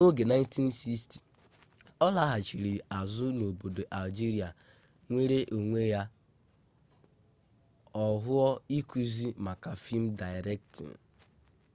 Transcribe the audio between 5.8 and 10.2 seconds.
ya ohuu ikuzi maka film